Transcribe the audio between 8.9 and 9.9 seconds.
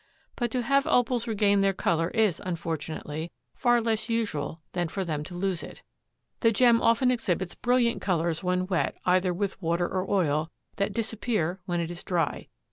either with water